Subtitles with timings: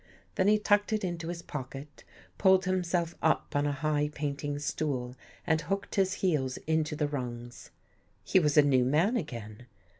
[0.33, 2.03] Then he tucked it into his pocket,
[2.39, 7.07] pulled him self up on a high painting stool and hooked his heels into the
[7.07, 7.69] rungs.
[8.23, 9.67] He was a new man again.